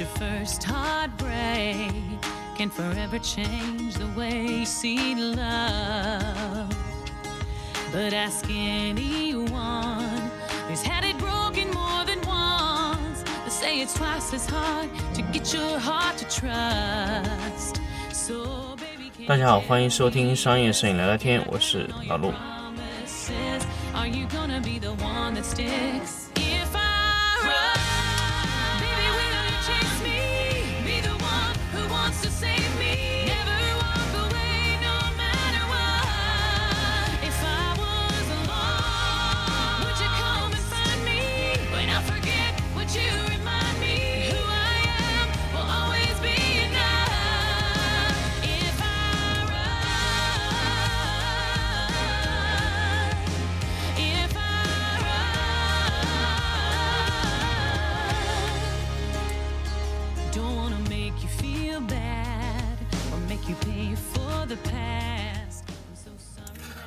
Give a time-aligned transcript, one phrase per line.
[0.00, 1.92] your first heartbreak
[2.56, 6.68] can forever change the way you see love.
[7.92, 10.30] But ask anyone
[10.68, 13.22] who's had it broken more than once.
[13.44, 17.80] They say it's twice as hard to get your heart to trust.
[18.12, 22.32] So, baby, 大家好，欢迎收听商业摄影聊聊天，我是老陆。
[22.32, 23.62] promises.
[23.94, 26.28] Are you gonna be the one that sticks?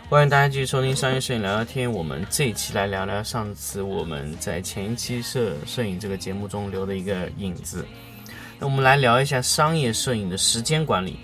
[0.09, 1.91] 欢迎大家继续收听商业摄影聊聊天。
[1.91, 7.85] 我们这一期来聊聊上次我们在前一期摄摄影这个节目中留的一个影子。
[8.59, 11.19] 那我们来聊一下商业摄影的时间管理。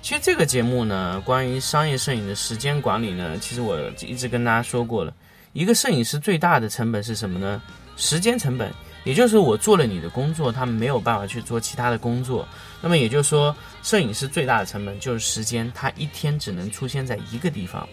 [0.00, 5.14] 其实这个节目呢，关于商业摄影的时间管理呢，其实我一直跟大家说过了。
[5.52, 7.60] 一个摄影师最大的成本是什么呢？
[7.96, 8.72] 时间成本，
[9.04, 12.46] 也就是我做了你的工作，他没有办法去做其他的工作。
[12.80, 17.88] 那么也就是说，摄影师最大的成本就是时间，他一天只能出现在一个地方。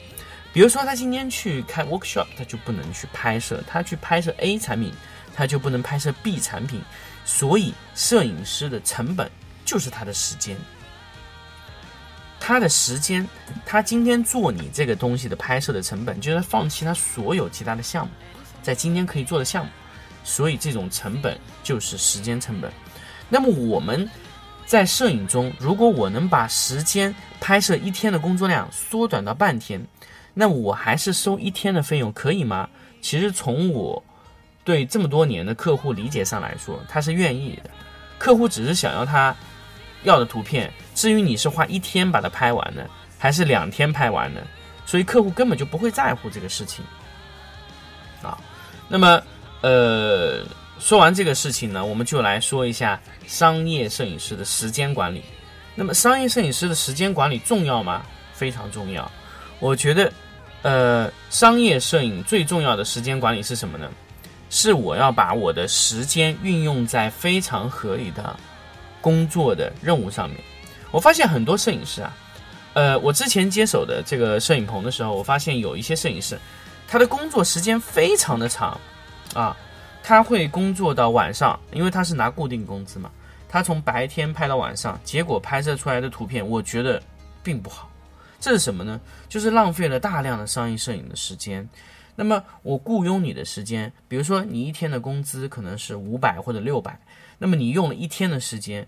[0.51, 4.91] 比如说，他今天去开 workshop，他就不能去拍摄；他去拍摄 A 产品，
[5.35, 6.81] 他就不能拍摄 B 产品。
[7.23, 9.29] 所以，摄影师的成本
[9.63, 10.57] 就是他的时间。
[12.39, 13.27] 他的时间，
[13.65, 18.11] 他今天做你这个东西的拍摄的成本，就是放弃他所有其他的项目，
[18.63, 19.71] 在今天可以做的项目。
[20.29, 22.71] 所以，这种成本就是时间成本。
[23.29, 24.07] 那么，我们
[24.63, 29.83] 在摄影中，如果我能把时间拍摄一天的工作量缩短到半天，
[30.35, 32.69] 那我还是收一天的费用，可以吗？
[33.01, 34.03] 其实从我
[34.63, 37.71] 对这么多年的客户理解上来说，他是愿意的。
[38.19, 39.35] 客户只是想要他
[40.03, 44.45] 要的图片，至于你是花一天把它拍完的，还是两天拍完的，
[44.85, 46.85] 所以客户根本就不会在乎这个事情。
[48.21, 48.37] 啊，
[48.87, 49.19] 那么
[49.61, 50.43] 呃，
[50.79, 55.23] 说完这个事情呢，我们就来说一下商业摄影师的时间管理。
[55.75, 58.03] 那么，商业摄影师的时间管理重要吗？
[58.33, 59.09] 非常重要。
[59.59, 60.11] 我觉得，
[60.61, 63.89] 呃，商业摄影最重要的时间管理是什么呢？
[64.49, 68.35] 是我要把我的时间运用在非常合理的
[68.99, 70.39] 工作的任务上面。
[70.89, 72.17] 我发现很多摄影师啊，
[72.73, 76.39] 呃，我之前接手的这个摄影棚的时候，我发现有一些摄影师，
[76.87, 78.79] 他的工作时间非常的长，
[79.33, 79.55] 啊，
[80.03, 83.11] 他会工作到晚上，因为他是拿固定工资嘛，
[83.47, 87.01] 他从白天拍到晚上，结果拍摄出来的图片，我觉得
[87.43, 87.89] 并不好。
[88.39, 88.99] 这是什么呢？
[89.27, 91.67] 就是浪费了大量的商业摄影的时间。
[92.15, 96.99] 那么我雇佣你的时间，比如说你一天的工资可能是五百或者六百，
[97.37, 98.85] 那么你用了一天的时间，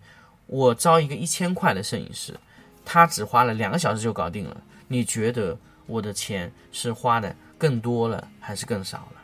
[0.48, 2.38] 我招一个一千块的摄影师，
[2.84, 4.58] 他只花了两个小时就搞定了。
[4.88, 9.21] 你觉得我的钱是花的更多了还是更少了？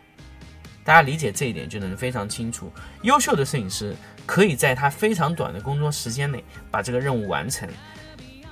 [0.87, 2.71] 大家理解这一点就能非常清楚。
[3.01, 3.93] 优秀的摄影师
[4.25, 7.67] 可以在他非常短的工作时间内把这个任务完成，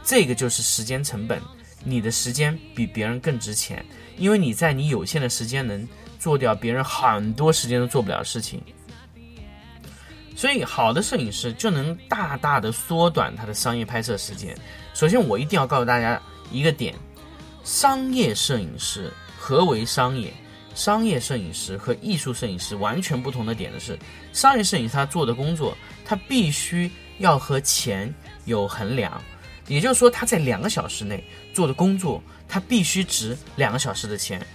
[0.03, 1.41] 这个就是时间成本。
[1.81, 3.85] 你的时间比别人更值钱，
[4.18, 5.88] 因为你在你有限的时间能
[6.19, 8.62] 做掉别人很多时间都做不了的事情。
[10.35, 14.53] 所以，好的摄影师就能大大的缩短他的商业拍摄时间。
[14.94, 16.22] 首先，我一定要告诉大家
[16.52, 16.94] 一个点：
[17.63, 19.09] 商业摄影师
[19.40, 20.34] 何为商业？
[20.75, 23.97] 商业摄影师和艺术摄影师完全不同的点的是，
[24.34, 25.75] 商业摄影师他做的工作，
[26.06, 28.13] 他必须要和钱
[28.44, 29.20] 有衡量，
[29.67, 31.23] 也就是说，他在两个小时内
[31.53, 34.46] 做的工作，他必须值两个小时的钱。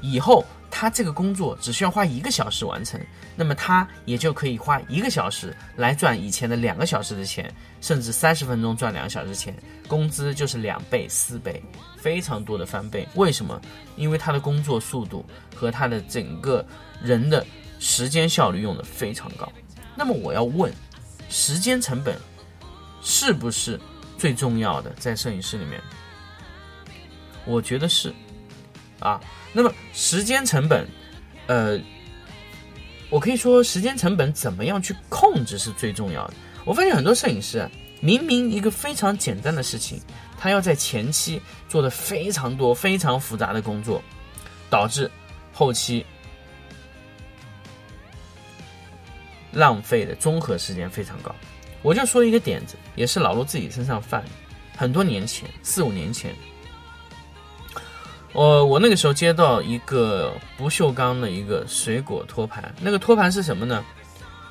[0.00, 3.00] 以后他这个工作只需要花一个小时完成，
[3.34, 9.54] 那么他也就可以花一个小时来赚以前的两个小时的钱，甚至三十分钟赚两个小时钱，
[9.88, 11.62] 工资就是两倍、四倍，
[11.96, 13.06] 非常多的翻倍。
[13.14, 13.60] 为什么？
[13.96, 15.24] 因为他的工作速度
[15.54, 16.64] 和他的整个
[17.02, 17.44] 人的
[17.78, 19.50] 时间效率用的非常高。
[19.96, 20.72] 那么我要问，
[21.28, 22.16] 时间成本
[23.02, 23.78] 是不是
[24.16, 25.80] 最重要的在摄影师里面？
[27.44, 28.14] 我觉得是，
[29.00, 29.20] 啊。
[29.52, 30.88] 那么时间成本，
[31.46, 31.78] 呃，
[33.10, 36.34] 我可以说时间成本怎么样去控制是最重要的。
[36.64, 37.68] 我发现很多摄影师，
[38.00, 40.00] 明明一个非常简单的事情，
[40.38, 44.02] 他要在前期做的非常多、非常复杂的工作，
[44.68, 45.10] 导致
[45.52, 46.06] 后期
[49.52, 51.34] 浪费的综合时间非常高。
[51.82, 54.22] 我就说一个点子，也是老陆自己身上犯，
[54.76, 56.34] 很多年前，四五年前，
[58.32, 63.84] 我我那个时候接到一个不锈钢的一个水果托盘，那个托盘是什么呢？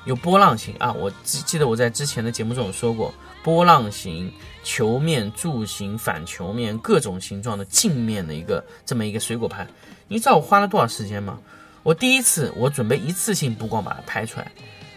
[0.06, 3.12] 有波浪形啊，我记记得我在之前的节目中有说过，
[3.42, 4.32] 波浪形、
[4.62, 9.66] 球面、柱形、反球面各种形状的镜面的一个这么一个水果盘。
[10.08, 11.38] 你知道我花了多少时间吗？
[11.82, 14.50] 我第一次我准备一次性布光把它拍出来。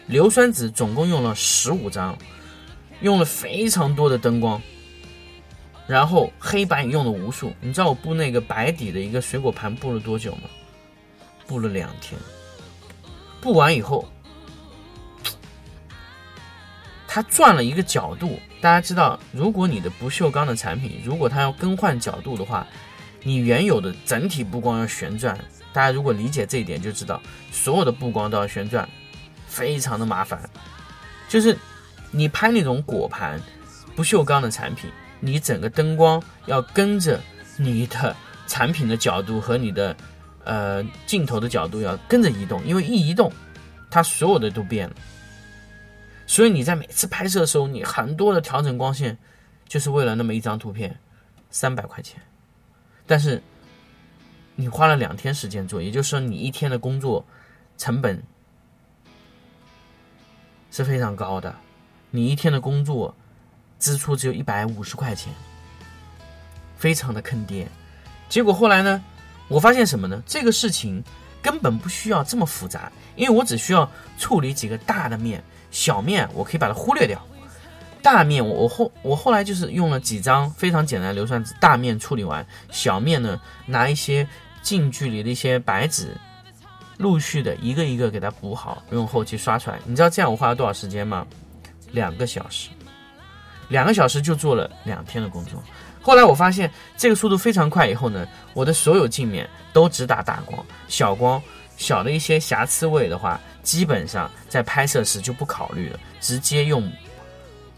[0.08, 2.18] 硫酸纸总共用了十五张，
[3.02, 4.62] 用了非常多的灯光，
[5.88, 7.54] 然后黑白也用了无数。
[7.62, 10.44] 你知道我布那个白底的一个水果盘布了多久吗？
[11.46, 12.20] 布了两天。
[13.42, 14.08] 布完以后，
[17.08, 18.40] 它转了一个角度。
[18.62, 22.66] 大家知道，如果你的不锈钢的产品，如果它要更换角度的话，
[23.22, 25.38] 你原有的整体布光要旋转。
[25.74, 27.22] 大家如果理解这一点，就知道
[27.52, 28.88] 所有的布光都要旋转。
[29.46, 30.50] 非常的麻烦，
[31.30, 31.56] 就是
[32.10, 33.40] 你拍那种果盘、
[33.96, 34.90] 不锈钢的产品，
[35.24, 37.20] 你整个灯光要跟着
[37.58, 38.16] 你的
[38.46, 39.96] 产品的角度和你的
[40.44, 43.32] 呃镜头的角度要跟着移动，因为一移动，
[43.90, 44.96] 它所有的都变了。
[46.28, 49.18] 所以你在每次拍摄的时候，你很多的调整光线，
[49.68, 51.00] 就是为了那么一张图片，
[51.50, 52.22] 三百块钱，
[53.08, 53.42] 但是
[54.56, 57.26] 你花了两天时间做，也就是说你一天的工作
[57.78, 58.22] 成本。
[60.76, 61.56] 是非常高的，
[62.10, 63.16] 你一天的工作
[63.84, 65.34] 支出只有一百五十块钱，
[66.78, 67.68] 非常的坑爹。
[68.30, 69.04] 结果后来呢，
[69.50, 70.24] 我发现什么呢？
[70.26, 71.04] 这个事情
[71.42, 77.22] 根本不需要这么复杂，因为我只需要处理几个大的面，小面我可以把它忽略掉。
[78.02, 84.26] 大面我我后我后来就是用了几张非常简单的硫酸纸，大面处理完，小面呢拿一些
[84.62, 86.16] 近距离的一些白纸。
[87.00, 89.78] 陆续的一个一个给它补好，用后期刷出来。
[89.84, 91.28] 你知道这样我花了多少时间吗？
[91.92, 92.70] 两个小时，
[93.74, 95.62] 两个小时就做了两天的工作。
[96.00, 101.42] 后来我发现这个速度非常快，以后呢，我的所有镜面都只打大光，小光
[101.76, 106.88] 小的一些瑕疵位的话，基本上在拍摄时就不考虑了，直接用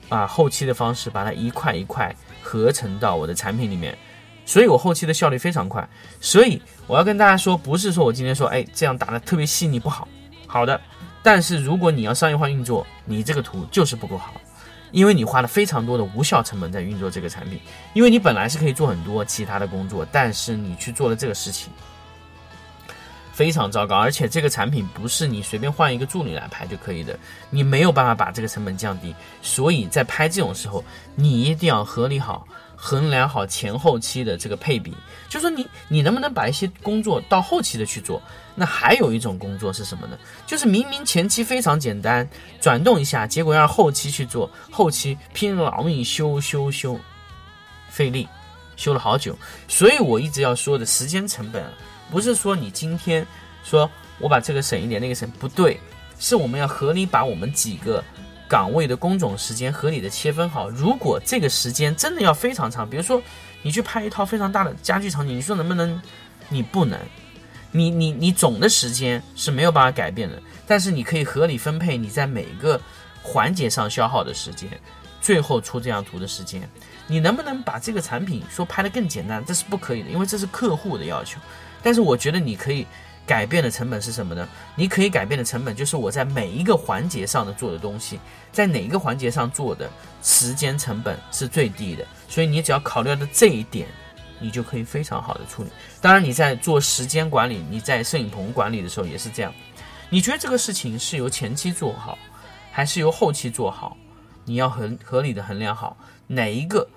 [0.09, 2.13] 啊后期的方式把它一块一块
[2.43, 3.97] 合成到我的产品里面。
[4.45, 5.87] 所以我后期的效率非常快，
[6.19, 10.07] 所以我要跟大家说，不是说我今天说，哎，这样打的特别细腻不好，
[10.45, 10.79] 好的，
[11.23, 14.35] 但是如果你要商业化运作，你这个图就是不够好，
[14.95, 17.59] 因为你花了非常多的无效成本在运作这个产品，
[17.93, 21.69] 因为你本来是可以做很多其他的工作，但是你去做了这个事情，
[23.33, 27.19] 非常糟糕，而且这个产品不是你随便换一个助理来拍就可以的，
[27.49, 30.81] 你没有办法把这个成本降低，所以在拍这种时候，
[31.13, 32.47] 你一定要合理好。
[32.77, 34.93] 衡量好前后期的这个配比，
[35.29, 38.21] 就说你你能不能把一些工作到后期的去做？
[38.55, 40.17] 那还有一种工作是什么呢？
[40.47, 42.27] 就是明明前期非常简单，
[42.59, 46.99] 转动一下，结果要后期去做，后期拼老命修修修，
[47.89, 48.27] 费力，
[48.75, 49.37] 修了好久。
[49.67, 51.63] 所以我一直要说的时间成本，
[52.09, 53.27] 不是说你今天
[53.63, 55.79] 说我把这个省一点，那个省不对，
[56.17, 58.03] 是我们要合理把我们几个。
[58.47, 60.69] 岗位的工种时间合理的切分好。
[60.69, 63.19] 如果这个时间真的要非常长，比如说
[63.63, 65.99] 你去拍一套非常大的家具场景，你说能不能？
[66.47, 66.99] 你不能。
[67.75, 72.79] 你你你总的时间是没有办法改变的，但是你可以合理分配你在每个
[73.21, 74.69] 环节上消耗的时间，
[75.19, 76.67] 最后出这张图的时间。
[77.07, 79.43] 你能不能把这个产品说拍的更简单？
[79.45, 81.39] 这是不可以的，因为这是客户的要求。
[81.83, 82.87] 但是我觉得你可以。
[83.27, 84.47] 改变的成本是什么呢？
[84.75, 88.19] 你可以改变的成本就是我在每一个环节上的做的东西，
[88.51, 89.89] 在哪一个环节上做的
[90.21, 92.05] 时间成本是最低的。
[92.29, 93.87] 所以你只要考虑到这一点，
[94.39, 95.69] 你就可以非常好的处理。
[96.01, 99.53] 当然你在做时间管理，你在摄影棚管理的时候也是这样。
[100.09, 102.17] 你觉得这个事情是由前期做好，
[102.71, 103.97] 还是由后期做好？
[104.43, 106.87] 你要很合理的衡量好哪一个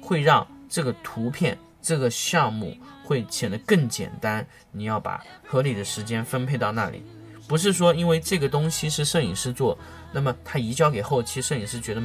[0.00, 2.76] 会让这个图片这个项目。
[3.06, 4.44] 会显得更简单。
[4.72, 7.04] 你要把合理的时间分配到那里，
[7.46, 9.78] 不是说因为这个东西是摄影师做，
[10.10, 12.02] 那么他移交给后期，摄影师觉得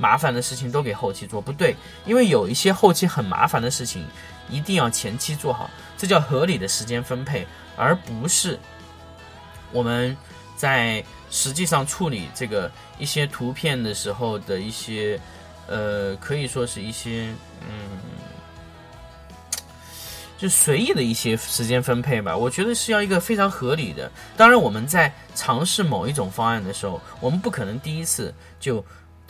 [0.00, 1.76] 麻烦的事情都给后期做，不对。
[2.06, 4.02] 因为有一些后期很麻烦的事情，
[4.48, 8.58] 一定要前期做好，这叫合理的时间分配，而不是
[9.70, 10.16] 我们
[10.56, 15.20] 在实际上处理这个一些图片的时候的一些，
[15.66, 17.34] 呃，可以说是一些，
[17.68, 18.00] 嗯。
[20.40, 24.10] 就随意的一些时间分配吧，我觉得是要一个非常合理的。
[24.38, 28.82] 当然，我们在尝试某一种方案的时候，我们不可能第一次就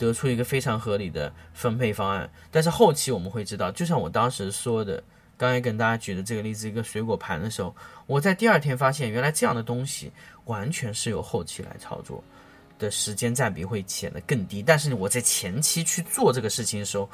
[0.07, 2.29] 得出一个非常合理的分配方案。
[2.49, 5.03] 但是后期我们会知道，就像我当时说的，
[5.37, 7.75] 刚才跟大家举的这个例子，一个水果盘的时候，
[8.07, 10.11] 我在第二天发现，原来这样的东西
[10.45, 12.23] 完全是由后期来操作。
[12.79, 14.63] 的时间占比会显得更低。
[14.63, 17.07] 但是我在前期去做这个事情的时候，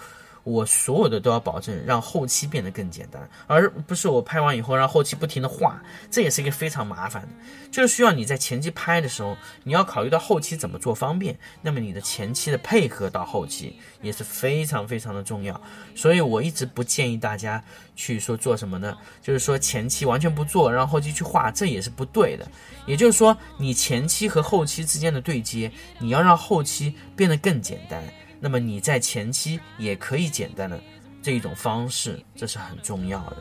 [0.48, 7.28] 我所有的都要保证让后期变得更简单，而不是我拍完以后让后期不停的画，这也是一个非常麻烦的。
[7.70, 9.36] 就是需要你在前期拍的时候，
[9.66, 15.60] 你要考虑到后期怎么做方便，那么你的前期的配合到后期也是非常非常的重要。
[15.94, 17.62] 所以我一直不建议大家
[17.98, 18.96] 去说做什么呢？
[19.22, 22.48] 就是说前期完全不做，让后期去画，这也是不对的。
[22.86, 28.02] 也就是说，你前期和后期之间的对接，你要让后期变得更简单。
[28.40, 30.80] 那么你在前期也可以简单的
[31.22, 33.38] 这一种方式，这是很重要的。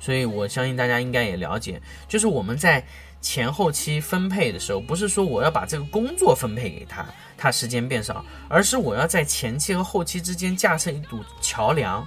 [0.00, 2.84] 所以我相信大家应该也了解，就是我们在
[3.20, 7.06] 前后期分配的时候，不是说我要把这个工作分配给他，
[7.36, 12.06] 他时间变少，而是我要在前期和后期之间架设一堵桥梁。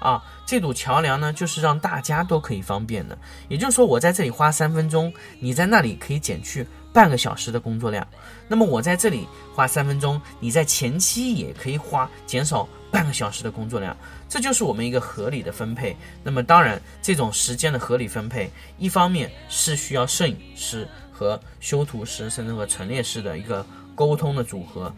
[0.00, 3.18] 啊，这堵桥梁呢，就是让大家都可以方便的。
[3.48, 8.06] 也就是说，我在这里花三分钟，你在那里可以减去半个小时的工作量。
[8.48, 13.96] 那么我在这里花三分钟，你在前期也可以花减少半个小时的工作量。
[14.28, 15.96] 这就是我们一个合理的分配。
[16.22, 23.64] 那么当然，这种时间的合理分配，一方面是需要摄影师和修图师，甚至和陈列师的一个
[23.98, 24.94] 沟通的组合。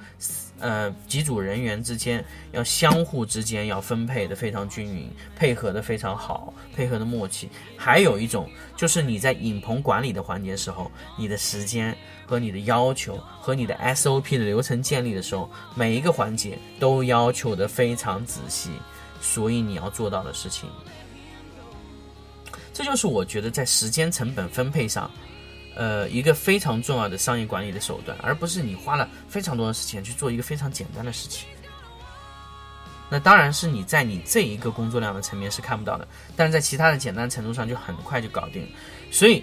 [0.58, 7.48] 呃，几组人员之间要相互之间要分配的非常均匀，配合的非常好，配合的默契。
[7.78, 18.68] 还有一种就是你在影棚管理的环节时候，你的时间和你的要求和你的 SOP 的流程建立的时候，每一个环节都要求的非常仔细，
[19.18, 20.68] 所以你要做到的事情，
[22.74, 25.10] 这就是我觉得在时间成本分配上。
[25.74, 31.48] 呃，一个非常重要的商业管理的手段，而不是你花了非常多的时间去做一个非常简单的事情。
[33.08, 38.68] 那当然是你在你这一个工作量的层面是看不到的，但是在其他的简单程度上就很快就搞定了。
[39.10, 39.42] 所以，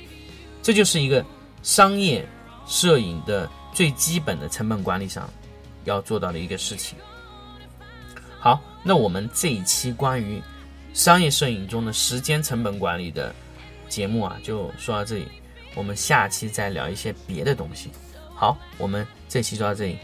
[0.62, 1.26] 这就是一个
[1.64, 2.26] 商业
[2.66, 5.30] 摄影的最基本的成本管理上
[5.84, 6.98] 要做到的一个事情。
[8.40, 10.42] 好，那我们这一期关于
[10.94, 13.36] 商业摄影中的时间成本管理的
[13.90, 15.28] 节目啊，就说到这里。
[15.78, 17.92] 我们下期再聊一些别的东西。
[18.34, 20.00] 好，我们这期就到这里。